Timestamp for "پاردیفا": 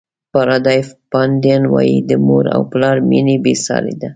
0.33-0.93